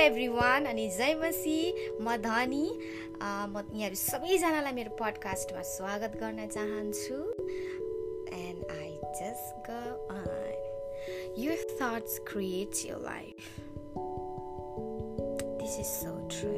[0.00, 1.58] Every one अनि जय मसी
[2.00, 2.66] म धनी
[3.22, 7.16] म यहाँहरू सबैजनालाई मेरो पडकास्टमा स्वागत गर्न चाहन्छु
[8.38, 9.72] and I just go
[11.44, 13.60] your thoughts creates your life
[15.60, 16.54] this is so true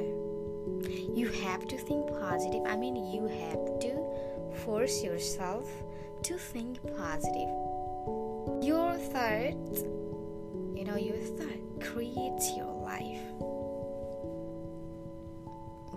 [1.18, 2.66] you have to think positive.
[2.72, 3.92] I mean, you have to
[4.64, 5.72] force yourself
[6.28, 7.50] to think positive.
[8.62, 9.82] Your thoughts,
[10.76, 13.23] you know, your thought creates your life.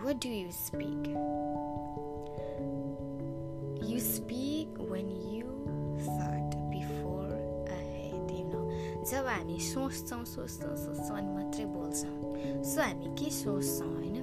[0.03, 1.03] What do you speak?
[3.83, 5.47] You speak when you
[5.99, 7.35] thought before
[7.67, 8.65] ahead, you know.
[9.11, 14.17] जब हामी सोच्छौँ सोच्छौँ सोच्छौँ अनि मात्रै बोल्छौँ so हामी के सोच्छौँ होइन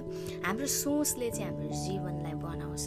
[0.44, 2.84] हाम्रो सोचले चाहिँ हाम्रो जीवनलाई बनाउँछ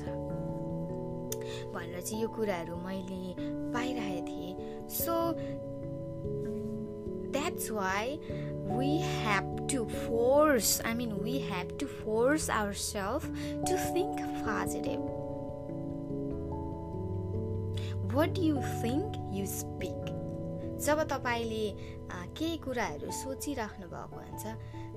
[1.73, 3.21] भनेर चाहिँ यो कुराहरू मैले
[3.73, 4.53] पाइरहेको थिएँ
[5.01, 5.15] so
[7.57, 8.19] that's why
[8.69, 13.27] we have to force, I mean, we have to force ourselves
[13.65, 14.99] to think positive.
[18.13, 20.11] What do you think you speak?
[20.85, 21.65] जब तपाईँले
[22.37, 24.43] केही कुराहरू सोचिराख्नु भएको हुन्छ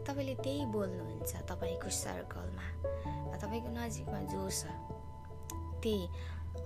[0.08, 2.66] तपाईँले त्यही बोल्नुहुन्छ तपाईँको सर्कलमा
[3.38, 4.74] तपाईँको नजिकमा जो छ
[5.80, 6.04] त्यही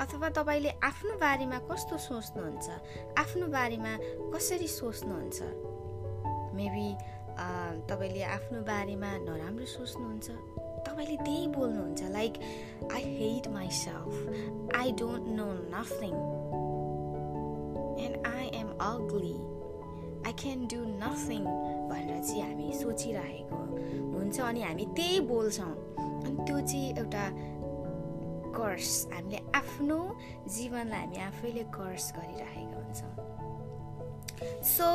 [0.01, 2.69] अथवा तपाईँले आफ्नो बारेमा कस्तो सोच्नुहुन्छ
[3.23, 3.93] आफ्नो बारेमा
[4.35, 5.74] कसरी सोच्नुहुन्छ
[6.55, 6.89] मेबी
[7.89, 10.29] तपाईँले आफ्नो बारेमा नराम्रो सोच्नुहुन्छ।
[10.87, 12.33] तपाईँले त्यही बोल्नुहुन्छ like
[12.95, 13.49] I hate
[13.83, 16.15] myself I don't know nothing
[18.05, 19.37] and I am ugly
[20.27, 21.43] I can do nothing
[21.91, 23.63] भनेर चाहिँ हामी सोचिरहेको
[24.15, 25.75] हुन्छ अनि हामी त्यही बोल्छौँ।
[26.25, 27.25] अनि त्यो चाहिँ एउटा
[28.57, 29.99] कर्स हामीले आफ्नो
[30.55, 33.13] जीवनलाई हामी आफैले कर्स गरिरहेका हुन्छौँ।
[34.75, 34.89] सो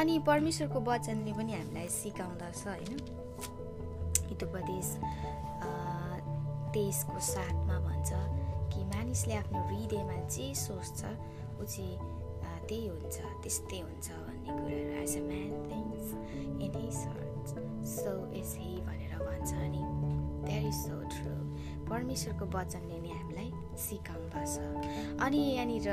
[0.00, 2.92] अनि परमेश्वरको वचनले पनि हामीलाई सिकाउँदछ होइन।
[4.28, 4.88] हितोपदेश
[6.74, 8.10] तेइसको साथमा भन्छ
[8.72, 11.00] कि मानिसले आफ्नो हृदयमा जे सोच्छ
[11.60, 11.96] ऊ चाहिँ
[12.68, 16.06] त्यही हुन्छ त्यस्तै हुन्छ भन्ने कुराहरू as a man things
[16.64, 17.46] in his heart
[17.88, 19.82] so is he भनेर भन्छ अनि।
[20.44, 21.32] द्याट इज सो ट्रु
[21.90, 23.48] परमेश्वरको वचनले नै हामीलाई
[23.86, 24.52] सिकाउँदछ।
[25.24, 25.88] अनि यहाँनिर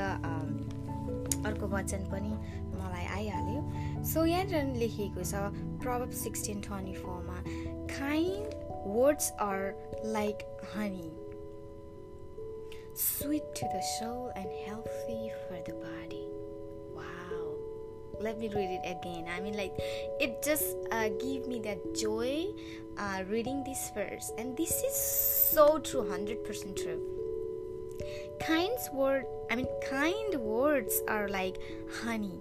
[1.48, 2.32] अर्को वचन पनि
[2.76, 2.95] मलाई
[4.15, 5.47] सो यहाँनिर लेखिएको छ
[5.85, 7.43] प्रभ सिक्सटिन ट्वेन्टी फोरमा
[7.97, 8.55] kind
[8.99, 9.67] words are
[10.19, 11.11] like honey
[13.01, 16.27] sweet to the soul and healthy for the body.
[16.95, 17.55] Wow.
[18.21, 19.27] Let me read it again.
[19.35, 19.73] I mean, like,
[20.21, 22.49] it just uh, give me that joy
[22.99, 24.31] uh, reading this verse.
[24.37, 27.01] And this is so true, 100% true.
[28.41, 31.57] Kind word, I mean, kind words are like
[32.03, 32.41] honey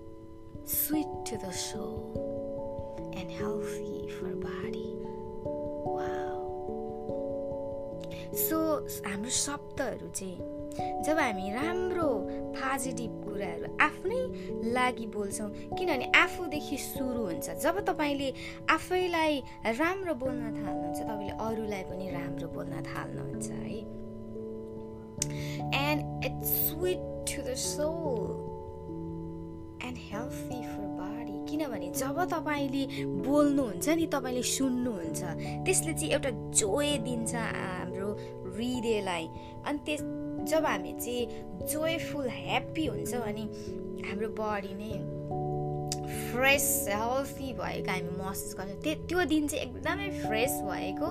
[0.66, 4.96] sweet to the soul and healthy for body.
[5.44, 6.40] Wow.
[8.34, 8.58] So
[9.06, 12.08] हाम्रो शब्दहरू चाहिँ जब हामी राम्रो
[12.56, 14.20] positive कुराहरू आफ्नै
[14.74, 18.32] लागि बोल्छौँ किनभने आफूदेखि सुरु हुन्छ जब तपाईँले
[18.74, 19.42] आफैलाई
[19.78, 23.78] राम्रो बोल्न थाल्नुहुन्छ तपाईँले अरूलाई पनि राम्रो बोल्न थाल्नुहुन्छ है
[25.84, 28.53] and it's sweet to the soul
[29.94, 32.82] and healthy for body किनभने जब तपाईँले
[33.22, 35.22] बोल्नुहुन्छ नि तपाईँले सुन्नुहुन्छ
[35.66, 38.10] त्यसले चाहिँ एउटा जोय दिन्छ हाम्रो
[38.56, 39.24] हृदयलाई।
[39.66, 40.00] अनि त्यस
[40.50, 41.22] जब हामी चाहिँ
[41.70, 43.44] जोयफुल ह्याप्पी हुन्छौँ अनि
[44.08, 44.92] हाम्रो बडी नै
[46.34, 51.06] फ्रेस हेल्थी भएको हामी महसुस गर्छौँ त्यो त्यो दिन चाहिँ एकदमै फ्रेस भएको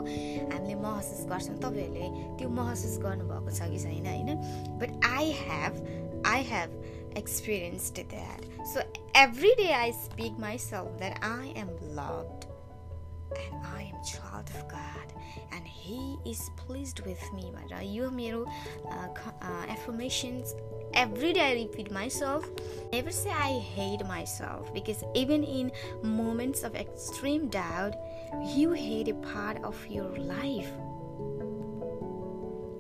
[0.52, 2.08] हामीले महसुस गर्छौँ। तपाईँहरूले
[2.38, 4.30] त्यो महसुस गर्नुभएको छ कि छैन होइन?
[4.80, 5.74] But I have
[6.28, 6.70] I have
[7.16, 8.46] experienced that.
[8.74, 8.82] So
[9.16, 12.48] every day I speak myself that I am loved
[13.36, 15.14] and I am child of God
[15.52, 17.52] and He is pleased with me.
[17.84, 18.46] You मेरो
[18.92, 19.08] uh,
[19.42, 20.56] uh, affirmations
[20.94, 22.50] every day I repeat myself.
[22.92, 25.72] Never say I hate myself because even in
[26.02, 27.96] moments of extreme doubt,
[28.56, 30.72] you hate a part of your life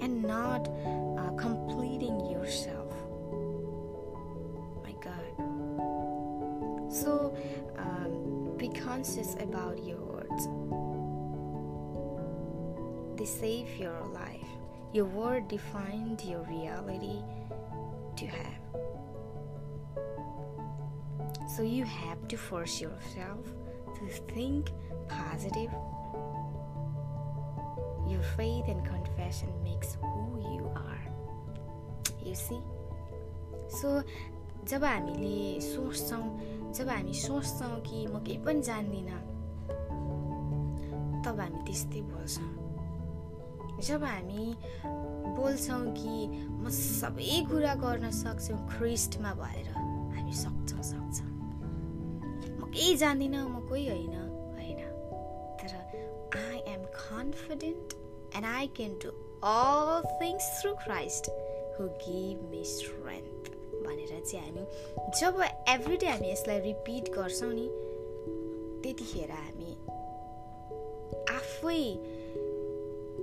[0.01, 0.69] and not
[9.02, 10.48] conscious about your words.
[13.18, 14.46] They save your life.
[14.92, 17.22] Your word defined your reality
[18.16, 18.62] to have.
[21.56, 23.44] So you have to force yourself
[23.96, 24.70] to think
[25.08, 25.70] positive.
[28.08, 31.04] Your faith and confession makes who you are.
[32.24, 32.60] You see?
[33.68, 34.02] So
[34.64, 39.19] जब हामीले सोच्छौँ जब हामी सोच्छौँ कि म केही पनि जान्दिनँ
[41.23, 44.45] तब हामी त्यस्तै बोल्छौँ। जब हामी
[45.37, 46.15] बोल्छौँ कि
[46.61, 49.67] म सबै कुरा गर्न सक्छु ख्रिस्टमा भएर
[50.15, 51.31] हामी सक्छौँ सक्छौँ।
[52.57, 54.15] म केही जान्दिनँ म कोही होइन
[54.57, 54.81] होइन।
[55.61, 55.71] तर
[56.37, 57.87] I am confident
[58.35, 59.09] and I can do
[59.47, 61.29] all things through Christ
[61.77, 63.51] who give me strength
[63.85, 64.63] भनेर चाहिँ हामी
[65.19, 65.41] जब
[65.75, 67.67] एभ्रिडे हामी यसलाई रिपिट गर्छौँ नि
[68.83, 69.71] त्यतिखेर हामी
[71.37, 71.83] आफै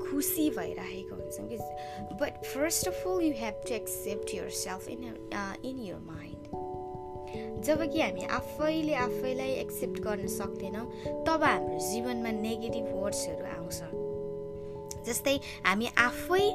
[0.01, 1.57] खुसी भइरहेको हुन्छौँ कि।
[2.21, 5.03] But first of all you have to accept yourself in
[5.71, 6.43] in your mind
[7.65, 10.87] जब कि हामी आफैले आफैलाई एक्सेप्ट गर्न सक्दैनौँ
[11.27, 13.79] तब हाम्रो जीवनमा नेगेटिभ वर्ड्सहरू आउँछ।
[15.07, 15.37] जस्तै
[15.67, 16.47] हामी आफै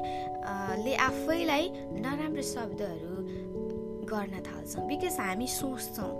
[0.84, 1.70] ले आफैलाई
[2.02, 3.14] नराम्रो शब्दहरू
[4.10, 6.12] गर्न थाल्छौँ बिकज हामी सोच्छौँ।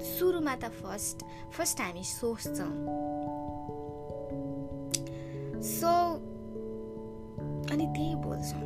[0.00, 1.24] सुरुमा त फर्स्ट
[1.56, 2.72] फर्स्ट हामी सोच्छौँ।
[5.70, 5.92] सो
[7.72, 8.64] अनि त्यही बोल्छौँ।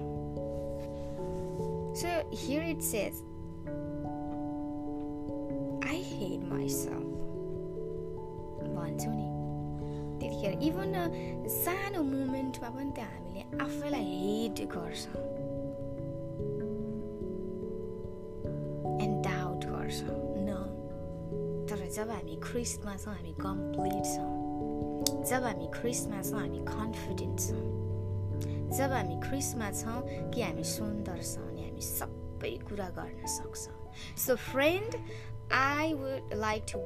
[2.01, 3.15] So here it says
[5.89, 7.03] I hate myself
[8.77, 9.29] भन्छौँ नि।
[10.21, 10.93] त्यतिखेर इभन
[11.59, 15.23] सानो मोमेन्टमा पनि त हामीले आफैलाई हेट गर्छौँ।
[21.94, 28.92] जब हामी ख्रिस्टमा छौँ हामी कम्प्लिट छौँ जब हामी ख्रिस्टमा छौँ हामी कन्फिडेन्ट छौँ जब
[28.92, 30.02] हामी ख्रिसमा छौँ
[30.34, 34.96] कि हामी सुन्दर छौँ अनि हामी सबै कुरा गर्न सक्छौँ so friend
[35.54, 36.82] I would like to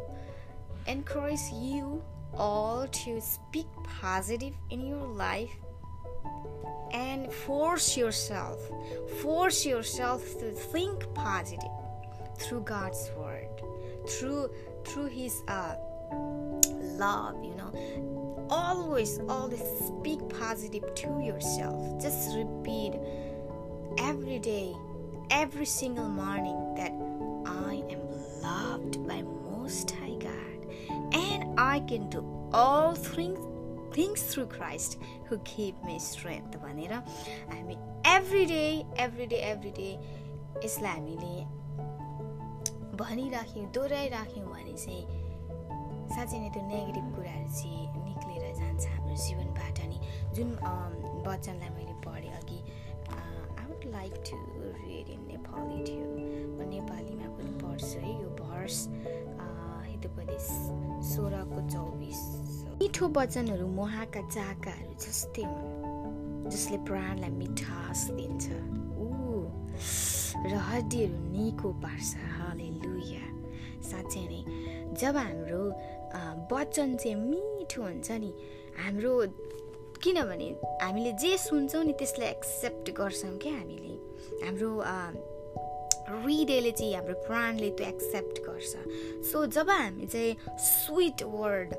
[0.92, 2.02] encourage you
[2.36, 3.68] all to speak
[4.02, 5.54] positive in your life
[6.94, 8.66] and force yourself
[9.22, 11.72] force yourself to think positive
[12.38, 13.64] through god's word
[14.08, 14.50] through
[14.86, 15.76] through his uh,
[16.98, 17.72] love you know
[18.50, 22.94] always always speak positive to yourself just repeat
[23.98, 24.74] every day
[25.32, 26.92] every single morning that
[27.46, 28.02] i am
[28.42, 30.60] loved by most high god
[31.14, 32.22] and i can do
[32.52, 33.40] all things
[33.96, 36.94] things through christ who give me strength भनेर
[37.50, 37.76] हामी
[38.16, 38.64] every day
[39.04, 39.90] every day every day
[40.64, 41.46] यसलाई हामीले
[42.99, 45.05] भनिराख्यौँ दोहोऱ्याइराख्यौँ भने चाहिँ
[46.15, 49.99] साँच्चै नै त्यो नेगेटिभ कुराहरू चाहिँ निक्लेर जान्छ हाम्रो जीवनबाट नि
[50.37, 50.49] जुन
[51.27, 52.59] वचनलाई मैले पढेँ अघि
[53.15, 54.37] I would like to
[54.87, 56.07] read in Nepali थियो
[56.59, 58.79] म नेपालीमा पनि पढ्छु है यो भर्स
[59.91, 60.49] हितोपदेश
[61.13, 62.21] सोह्रको चौबिस
[62.81, 68.45] मिठो वचनहरू मुहाका चाकाहरू जस्तै हुन् जसले प्राणलाई मिठास दिन्छ।
[68.99, 69.09] ऊ
[70.47, 73.25] र हड्डीहरू निको पार्छ। हले लुया
[73.91, 74.43] साँच्चै नै
[75.01, 75.63] जब हाम्रो
[76.53, 78.31] वचन चाहिँ मिठो हुन्छ नि
[78.79, 79.13] हाम्रो
[80.03, 80.49] किनभने
[80.83, 83.95] हामीले जे सुन्छौँ नि त्यसलाई एक्सेप्ट गर्छौँ क्या हामीले।
[84.45, 84.71] हाम्रो
[86.09, 88.73] हृदयले चाहिँ हाम्रो प्राणले त्यो एक्सेप्ट गर्छ।
[89.29, 91.75] सो जब हामी चाहिँ स्विट वर्ड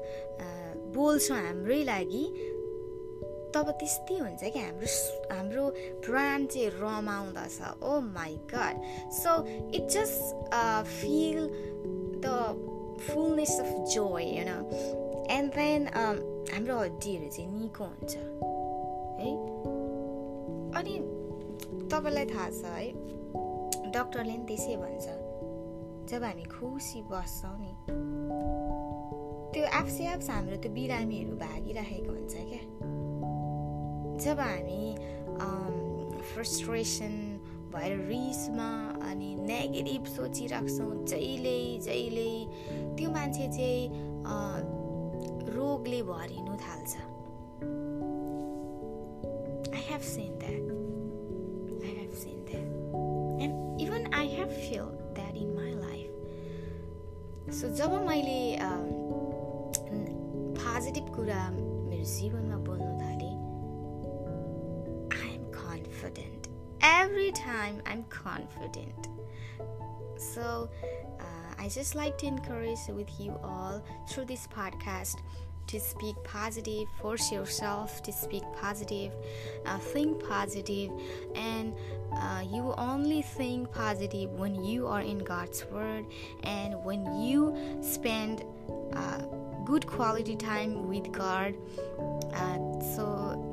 [0.93, 2.23] बोल्छौँ हाम्रै लागि
[3.55, 4.87] तब त्यस्तै हुन्छ कि हाम्रो
[5.31, 5.65] हाम्रो
[6.05, 8.75] प्राण चाहिँ रमाउँदछ। ओ my god
[9.13, 9.31] so
[9.75, 10.23] it just
[10.85, 11.39] feel
[12.25, 12.27] the
[13.01, 14.49] fullness of joy होइन
[15.31, 15.87] एन्ड देन
[16.51, 18.15] हाम्रो हड्डीहरू चाहिँ निको हुन्छ।
[19.19, 19.31] है?
[20.79, 20.95] अनि
[21.91, 22.91] तपाईँलाई थाहा छ है?
[23.93, 25.07] डक्टरले पनि त्यसै भन्छ।
[26.11, 27.73] जब हामी खुसी बस्छौँ नि
[29.53, 32.63] त्यो आफसे आफ हाम्रो त्यो बिरामीहरू भागिराखेको हुन्छ क्या?
[34.19, 34.83] जब हामी
[36.33, 37.13] फ्रस्ट्रेसन
[37.73, 38.69] भएर रिसमा
[39.09, 42.31] अनि नेगेटिभ सोचिराख्छौँ जहिले जहिले
[42.97, 43.83] त्यो मान्छे चाहिँ
[45.55, 46.91] रोगले भरिनु थाल्छ।
[49.73, 50.65] I have seen that
[51.83, 52.67] I have seen that
[53.43, 56.09] and even I have feel that in my life
[57.61, 58.41] so जब मैले
[60.59, 63.18] पोजिटिभ कुरा मेरो जीवनमा बोल्नु थालेँ
[65.99, 66.47] confident.
[66.81, 69.07] Every time I'm confident.
[70.17, 70.69] So
[71.19, 71.23] uh,
[71.57, 75.17] I just like to encourage with you all through this podcast
[75.67, 79.13] to speak positive, force yourself to speak positive,
[79.65, 80.89] uh, think positive,
[81.35, 81.75] and
[82.13, 86.05] uh, you only think positive when you are in God's Word
[86.43, 88.43] and when you spend
[88.93, 89.19] uh,
[89.65, 91.53] good quality time with God.
[92.33, 93.48] Uh, so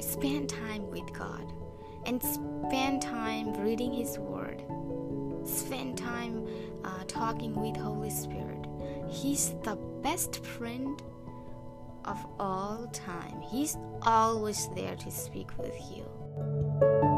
[0.00, 1.52] spend time with God
[2.06, 4.62] and spend time reading His Word.
[5.44, 6.46] Spend time
[6.84, 8.66] uh, talking with Holy Spirit.
[9.08, 11.02] He's the best friend
[12.04, 13.40] of all time.
[13.40, 17.09] He's always there to speak with you.